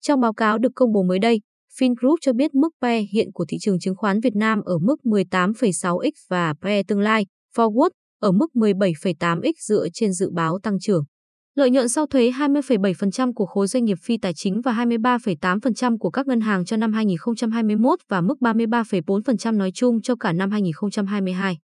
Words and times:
Trong 0.00 0.20
báo 0.20 0.32
cáo 0.32 0.58
được 0.58 0.72
công 0.74 0.92
bố 0.92 1.02
mới 1.02 1.18
đây, 1.18 1.40
Fingroup 1.78 2.16
cho 2.20 2.32
biết 2.32 2.54
mức 2.54 2.68
PE 2.82 3.00
hiện 3.12 3.32
của 3.32 3.44
thị 3.48 3.56
trường 3.60 3.78
chứng 3.78 3.96
khoán 3.96 4.20
Việt 4.20 4.36
Nam 4.36 4.60
ở 4.64 4.78
mức 4.78 4.96
18,6x 5.04 6.10
và 6.28 6.54
PE 6.62 6.82
tương 6.82 7.00
lai 7.00 7.26
forward 7.56 7.90
ở 8.20 8.32
mức 8.32 8.46
17,8x 8.54 9.52
dựa 9.58 9.86
trên 9.94 10.12
dự 10.12 10.30
báo 10.30 10.58
tăng 10.62 10.78
trưởng. 10.80 11.04
Lợi 11.54 11.70
nhuận 11.70 11.88
sau 11.88 12.06
thuế 12.06 12.30
20,7% 12.30 13.32
của 13.34 13.46
khối 13.46 13.66
doanh 13.66 13.84
nghiệp 13.84 13.98
phi 14.02 14.18
tài 14.18 14.32
chính 14.34 14.60
và 14.60 14.72
23,8% 14.72 15.98
của 15.98 16.10
các 16.10 16.26
ngân 16.26 16.40
hàng 16.40 16.64
cho 16.64 16.76
năm 16.76 16.92
2021 16.92 17.98
và 18.08 18.20
mức 18.20 18.34
33,4% 18.40 19.56
nói 19.56 19.70
chung 19.74 20.02
cho 20.02 20.16
cả 20.16 20.32
năm 20.32 20.50
2022. 20.50 21.58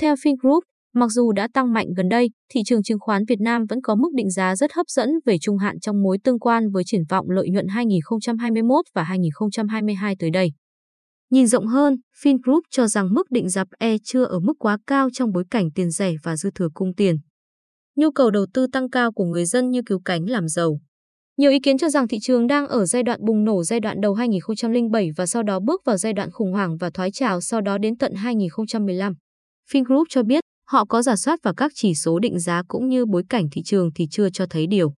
Theo 0.00 0.14
Fingroup, 0.14 0.60
mặc 0.94 1.10
dù 1.10 1.32
đã 1.32 1.48
tăng 1.54 1.72
mạnh 1.72 1.86
gần 1.96 2.08
đây, 2.08 2.30
thị 2.50 2.60
trường 2.66 2.82
chứng 2.82 2.98
khoán 3.00 3.24
Việt 3.28 3.40
Nam 3.40 3.66
vẫn 3.66 3.80
có 3.82 3.94
mức 3.94 4.08
định 4.14 4.30
giá 4.30 4.56
rất 4.56 4.72
hấp 4.72 4.88
dẫn 4.88 5.10
về 5.26 5.36
trung 5.40 5.58
hạn 5.58 5.80
trong 5.80 6.02
mối 6.02 6.18
tương 6.24 6.38
quan 6.38 6.70
với 6.70 6.82
triển 6.86 7.02
vọng 7.08 7.30
lợi 7.30 7.48
nhuận 7.50 7.68
2021 7.68 8.84
và 8.94 9.02
2022 9.02 10.16
tới 10.18 10.30
đây. 10.30 10.52
Nhìn 11.30 11.46
rộng 11.46 11.66
hơn, 11.66 11.96
Fingroup 12.22 12.60
cho 12.70 12.86
rằng 12.86 13.14
mức 13.14 13.30
định 13.30 13.48
giá 13.48 13.64
E 13.78 13.96
chưa 14.04 14.24
ở 14.24 14.40
mức 14.40 14.54
quá 14.58 14.78
cao 14.86 15.08
trong 15.12 15.32
bối 15.32 15.44
cảnh 15.50 15.70
tiền 15.74 15.90
rẻ 15.90 16.12
và 16.22 16.36
dư 16.36 16.50
thừa 16.54 16.68
cung 16.74 16.94
tiền. 16.94 17.16
Nhu 17.96 18.10
cầu 18.10 18.30
đầu 18.30 18.46
tư 18.54 18.66
tăng 18.72 18.90
cao 18.90 19.12
của 19.12 19.24
người 19.24 19.44
dân 19.44 19.70
như 19.70 19.80
cứu 19.86 20.00
cánh 20.04 20.30
làm 20.30 20.48
giàu. 20.48 20.78
Nhiều 21.36 21.50
ý 21.50 21.58
kiến 21.62 21.78
cho 21.78 21.88
rằng 21.88 22.08
thị 22.08 22.18
trường 22.22 22.46
đang 22.46 22.66
ở 22.66 22.86
giai 22.86 23.02
đoạn 23.02 23.20
bùng 23.26 23.44
nổ 23.44 23.64
giai 23.64 23.80
đoạn 23.80 24.00
đầu 24.00 24.14
2007 24.14 25.10
và 25.16 25.26
sau 25.26 25.42
đó 25.42 25.60
bước 25.60 25.82
vào 25.84 25.96
giai 25.96 26.12
đoạn 26.12 26.30
khủng 26.30 26.52
hoảng 26.52 26.76
và 26.76 26.90
thoái 26.94 27.10
trào 27.10 27.40
sau 27.40 27.60
đó 27.60 27.78
đến 27.78 27.96
tận 27.98 28.14
2015. 28.14 29.14
Fingroup 29.72 30.04
cho 30.08 30.22
biết 30.22 30.44
họ 30.66 30.84
có 30.84 31.02
giả 31.02 31.16
soát 31.16 31.42
vào 31.42 31.54
các 31.54 31.72
chỉ 31.74 31.94
số 31.94 32.18
định 32.18 32.38
giá 32.38 32.62
cũng 32.68 32.88
như 32.88 33.06
bối 33.06 33.22
cảnh 33.28 33.46
thị 33.52 33.62
trường 33.64 33.90
thì 33.94 34.06
chưa 34.10 34.30
cho 34.30 34.46
thấy 34.50 34.66
điều. 34.66 34.92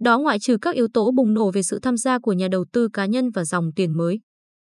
Đó 0.00 0.18
ngoại 0.18 0.38
trừ 0.38 0.56
các 0.60 0.74
yếu 0.74 0.88
tố 0.94 1.12
bùng 1.16 1.34
nổ 1.34 1.50
về 1.50 1.62
sự 1.62 1.78
tham 1.82 1.96
gia 1.96 2.18
của 2.18 2.32
nhà 2.32 2.48
đầu 2.48 2.64
tư 2.72 2.88
cá 2.92 3.06
nhân 3.06 3.30
và 3.30 3.44
dòng 3.44 3.72
tiền 3.76 3.96
mới. 3.96 4.20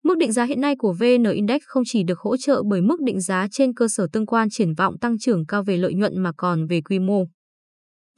Mức 0.05 0.19
định 0.19 0.33
giá 0.33 0.45
hiện 0.45 0.61
nay 0.61 0.75
của 0.79 0.95
VN 1.01 1.25
Index 1.35 1.63
không 1.67 1.83
chỉ 1.87 2.03
được 2.03 2.19
hỗ 2.19 2.37
trợ 2.37 2.63
bởi 2.71 2.81
mức 2.81 3.01
định 3.01 3.21
giá 3.21 3.47
trên 3.51 3.75
cơ 3.75 3.89
sở 3.89 4.07
tương 4.13 4.27
quan 4.27 4.51
triển 4.51 4.75
vọng 4.75 4.99
tăng 4.99 5.19
trưởng 5.19 5.47
cao 5.47 5.63
về 5.63 5.77
lợi 5.77 5.95
nhuận 5.95 6.23
mà 6.23 6.33
còn 6.37 6.67
về 6.67 6.81
quy 6.81 6.99
mô. 6.99 7.25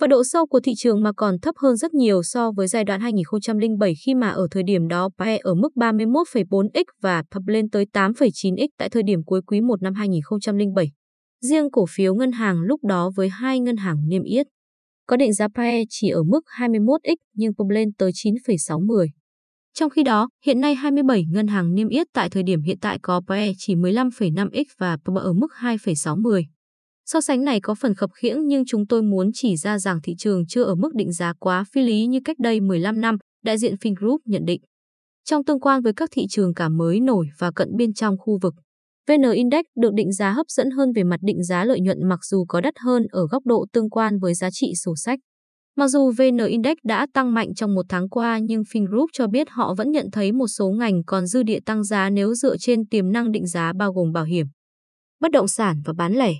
Và 0.00 0.06
độ 0.06 0.24
sâu 0.24 0.46
của 0.46 0.60
thị 0.60 0.72
trường 0.76 1.02
mà 1.02 1.12
còn 1.16 1.38
thấp 1.40 1.54
hơn 1.62 1.76
rất 1.76 1.94
nhiều 1.94 2.22
so 2.22 2.50
với 2.56 2.66
giai 2.66 2.84
đoạn 2.84 3.00
2007 3.00 3.94
khi 4.06 4.14
mà 4.14 4.28
ở 4.28 4.46
thời 4.50 4.62
điểm 4.62 4.88
đó 4.88 5.08
PE 5.18 5.36
ở 5.36 5.54
mức 5.54 5.68
31,4x 5.74 6.84
và 7.02 7.22
PUB 7.34 7.48
lên 7.48 7.70
tới 7.70 7.86
8,9x 7.92 8.68
tại 8.78 8.88
thời 8.88 9.02
điểm 9.02 9.24
cuối 9.24 9.40
quý 9.46 9.60
1 9.60 9.82
năm 9.82 9.94
2007. 9.94 10.90
Riêng 11.40 11.70
cổ 11.70 11.86
phiếu 11.88 12.14
ngân 12.14 12.32
hàng 12.32 12.60
lúc 12.60 12.84
đó 12.84 13.10
với 13.16 13.28
hai 13.28 13.60
ngân 13.60 13.76
hàng 13.76 14.08
niêm 14.08 14.22
yết. 14.22 14.46
Có 15.06 15.16
định 15.16 15.32
giá 15.32 15.48
PE 15.48 15.82
chỉ 15.88 16.08
ở 16.08 16.22
mức 16.22 16.40
21x 16.58 17.16
nhưng 17.34 17.52
bùng 17.58 17.70
lên 17.70 17.92
tới 17.98 18.10
9,60. 18.10 19.06
Trong 19.74 19.90
khi 19.90 20.02
đó, 20.02 20.28
hiện 20.44 20.60
nay 20.60 20.74
27 20.74 21.24
ngân 21.30 21.46
hàng 21.46 21.74
niêm 21.74 21.88
yết 21.88 22.06
tại 22.14 22.30
thời 22.30 22.42
điểm 22.42 22.62
hiện 22.62 22.78
tại 22.80 22.98
có 23.02 23.20
PE 23.28 23.52
chỉ 23.58 23.74
15,5x 23.74 24.64
và 24.78 24.96
PB 24.96 25.16
ở 25.16 25.32
mức 25.32 25.48
2,60. 25.60 26.44
So 27.06 27.20
sánh 27.20 27.44
này 27.44 27.60
có 27.60 27.74
phần 27.74 27.94
khập 27.94 28.10
khiễng 28.14 28.46
nhưng 28.46 28.64
chúng 28.66 28.86
tôi 28.86 29.02
muốn 29.02 29.30
chỉ 29.34 29.56
ra 29.56 29.78
rằng 29.78 30.00
thị 30.02 30.14
trường 30.18 30.46
chưa 30.46 30.62
ở 30.62 30.74
mức 30.74 30.94
định 30.94 31.12
giá 31.12 31.32
quá 31.38 31.64
phi 31.72 31.82
lý 31.82 32.06
như 32.06 32.20
cách 32.24 32.38
đây 32.38 32.60
15 32.60 33.00
năm, 33.00 33.16
đại 33.44 33.58
diện 33.58 33.74
Fingroup 33.74 34.18
nhận 34.24 34.44
định. 34.44 34.60
Trong 35.24 35.44
tương 35.44 35.60
quan 35.60 35.82
với 35.82 35.92
các 35.92 36.08
thị 36.12 36.26
trường 36.30 36.54
cả 36.54 36.68
mới 36.68 37.00
nổi 37.00 37.26
và 37.38 37.50
cận 37.50 37.68
biên 37.76 37.94
trong 37.94 38.16
khu 38.18 38.38
vực, 38.42 38.54
VN 39.08 39.32
Index 39.32 39.64
được 39.76 39.94
định 39.94 40.12
giá 40.12 40.30
hấp 40.30 40.46
dẫn 40.48 40.70
hơn 40.70 40.92
về 40.92 41.04
mặt 41.04 41.20
định 41.22 41.44
giá 41.44 41.64
lợi 41.64 41.80
nhuận 41.80 42.08
mặc 42.08 42.18
dù 42.24 42.44
có 42.48 42.60
đắt 42.60 42.74
hơn 42.78 43.06
ở 43.10 43.26
góc 43.30 43.46
độ 43.46 43.66
tương 43.72 43.90
quan 43.90 44.18
với 44.18 44.34
giá 44.34 44.50
trị 44.50 44.72
sổ 44.84 44.94
sách. 44.96 45.18
Mặc 45.76 45.88
dù 45.88 46.12
VN 46.18 46.38
Index 46.46 46.76
đã 46.84 47.06
tăng 47.14 47.34
mạnh 47.34 47.54
trong 47.54 47.74
một 47.74 47.86
tháng 47.88 48.08
qua 48.08 48.38
nhưng 48.38 48.62
Fingroup 48.62 49.06
cho 49.12 49.26
biết 49.26 49.50
họ 49.50 49.74
vẫn 49.74 49.90
nhận 49.90 50.06
thấy 50.12 50.32
một 50.32 50.46
số 50.46 50.70
ngành 50.70 51.04
còn 51.06 51.26
dư 51.26 51.42
địa 51.42 51.58
tăng 51.66 51.84
giá 51.84 52.10
nếu 52.10 52.34
dựa 52.34 52.56
trên 52.56 52.86
tiềm 52.86 53.12
năng 53.12 53.32
định 53.32 53.46
giá 53.46 53.72
bao 53.78 53.92
gồm 53.92 54.12
bảo 54.12 54.24
hiểm, 54.24 54.46
bất 55.20 55.30
động 55.30 55.48
sản 55.48 55.82
và 55.84 55.92
bán 55.92 56.12
lẻ. 56.12 56.32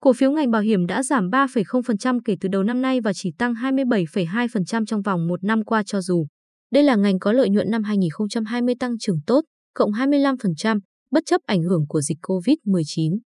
Cổ 0.00 0.12
phiếu 0.12 0.30
ngành 0.30 0.50
bảo 0.50 0.62
hiểm 0.62 0.86
đã 0.86 1.02
giảm 1.02 1.30
3,0% 1.30 2.20
kể 2.24 2.36
từ 2.40 2.48
đầu 2.48 2.62
năm 2.62 2.82
nay 2.82 3.00
và 3.00 3.12
chỉ 3.12 3.32
tăng 3.38 3.54
27,2% 3.54 4.84
trong 4.84 5.02
vòng 5.02 5.28
một 5.28 5.44
năm 5.44 5.64
qua 5.64 5.82
cho 5.86 6.00
dù. 6.00 6.26
Đây 6.72 6.82
là 6.82 6.96
ngành 6.96 7.18
có 7.18 7.32
lợi 7.32 7.50
nhuận 7.50 7.70
năm 7.70 7.82
2020 7.82 8.74
tăng 8.80 8.98
trưởng 8.98 9.20
tốt, 9.26 9.44
cộng 9.74 9.90
25%, 9.92 10.78
bất 11.10 11.22
chấp 11.26 11.40
ảnh 11.46 11.62
hưởng 11.62 11.84
của 11.88 12.00
dịch 12.00 12.18
COVID-19. 12.22 13.18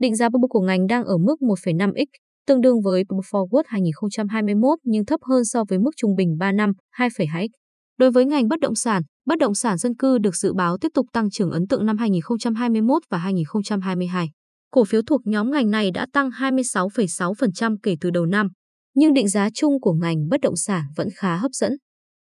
Định 0.00 0.16
giá 0.16 0.28
bubble 0.28 0.46
của 0.50 0.60
ngành 0.60 0.86
đang 0.86 1.04
ở 1.04 1.16
mức 1.16 1.36
1,5x, 1.40 2.06
tương 2.46 2.60
đương 2.60 2.82
với 2.82 3.04
Forward 3.04 3.62
2021 3.66 4.78
nhưng 4.84 5.04
thấp 5.04 5.20
hơn 5.22 5.44
so 5.44 5.64
với 5.68 5.78
mức 5.78 5.90
trung 5.96 6.14
bình 6.16 6.36
3 6.38 6.52
năm 6.52 6.72
2,2x. 6.96 7.48
Đối 7.98 8.10
với 8.10 8.24
ngành 8.24 8.48
bất 8.48 8.60
động 8.60 8.74
sản, 8.74 9.02
bất 9.26 9.38
động 9.38 9.54
sản 9.54 9.78
dân 9.78 9.96
cư 9.96 10.18
được 10.18 10.36
dự 10.36 10.52
báo 10.52 10.78
tiếp 10.78 10.88
tục 10.94 11.06
tăng 11.12 11.30
trưởng 11.30 11.50
ấn 11.50 11.66
tượng 11.66 11.86
năm 11.86 11.98
2021 11.98 13.02
và 13.10 13.18
2022. 13.18 14.28
Cổ 14.70 14.84
phiếu 14.84 15.02
thuộc 15.02 15.20
nhóm 15.24 15.50
ngành 15.50 15.70
này 15.70 15.90
đã 15.90 16.06
tăng 16.12 16.30
26,6% 16.30 17.76
kể 17.82 17.96
từ 18.00 18.10
đầu 18.10 18.26
năm, 18.26 18.48
nhưng 18.94 19.12
định 19.12 19.28
giá 19.28 19.48
chung 19.54 19.80
của 19.80 19.92
ngành 19.92 20.28
bất 20.28 20.40
động 20.40 20.56
sản 20.56 20.84
vẫn 20.96 21.08
khá 21.16 21.36
hấp 21.36 21.50
dẫn. 21.52 21.72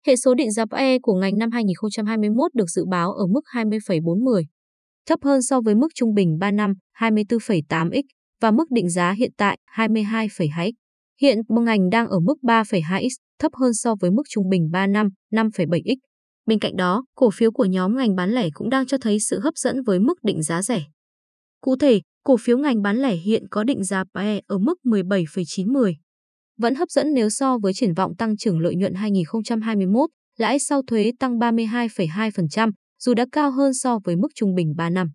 Hệ 0.06 0.16
số 0.16 0.34
định 0.34 0.52
giá 0.52 0.64
PE 0.66 0.98
của 0.98 1.14
ngành 1.14 1.38
năm 1.38 1.50
2021 1.50 2.54
được 2.54 2.70
dự 2.70 2.84
báo 2.90 3.12
ở 3.12 3.26
mức 3.26 3.40
20,40, 3.54 4.42
thấp 5.06 5.18
hơn 5.22 5.42
so 5.42 5.60
với 5.60 5.74
mức 5.74 5.88
trung 5.94 6.14
bình 6.14 6.38
3 6.38 6.50
năm 6.50 6.72
24,8x 6.98 8.02
và 8.40 8.50
mức 8.50 8.70
định 8.70 8.90
giá 8.90 9.12
hiện 9.12 9.30
tại 9.36 9.58
22,2x. 9.76 10.72
Hiện 11.20 11.38
ngành 11.50 11.90
đang 11.90 12.08
ở 12.08 12.20
mức 12.20 12.34
3,2x, 12.42 13.08
thấp 13.38 13.52
hơn 13.54 13.74
so 13.74 13.94
với 14.00 14.10
mức 14.10 14.22
trung 14.28 14.48
bình 14.48 14.68
3 14.72 14.86
năm 14.86 15.08
5,7x. 15.32 15.96
Bên 16.46 16.58
cạnh 16.58 16.76
đó, 16.76 17.04
cổ 17.14 17.30
phiếu 17.30 17.50
của 17.50 17.64
nhóm 17.64 17.96
ngành 17.96 18.14
bán 18.14 18.30
lẻ 18.30 18.48
cũng 18.54 18.70
đang 18.70 18.86
cho 18.86 18.98
thấy 18.98 19.20
sự 19.20 19.40
hấp 19.40 19.56
dẫn 19.56 19.82
với 19.82 19.98
mức 19.98 20.18
định 20.22 20.42
giá 20.42 20.62
rẻ. 20.62 20.82
Cụ 21.60 21.76
thể, 21.76 22.00
cổ 22.24 22.36
phiếu 22.36 22.58
ngành 22.58 22.82
bán 22.82 22.96
lẻ 22.96 23.14
hiện 23.14 23.42
có 23.50 23.64
định 23.64 23.84
giá 23.84 24.04
PE 24.14 24.40
ở 24.46 24.58
mức 24.58 24.78
17,90. 24.84 25.94
Vẫn 26.58 26.74
hấp 26.74 26.90
dẫn 26.90 27.14
nếu 27.14 27.30
so 27.30 27.58
với 27.58 27.72
triển 27.72 27.94
vọng 27.94 28.16
tăng 28.16 28.36
trưởng 28.36 28.58
lợi 28.58 28.74
nhuận 28.74 28.94
2021, 28.94 30.10
lãi 30.38 30.58
sau 30.58 30.82
thuế 30.86 31.12
tăng 31.18 31.38
32,2%, 31.38 32.70
dù 33.00 33.14
đã 33.14 33.26
cao 33.32 33.50
hơn 33.50 33.74
so 33.74 33.98
với 34.04 34.16
mức 34.16 34.28
trung 34.34 34.54
bình 34.54 34.74
3 34.76 34.90
năm. 34.90 35.10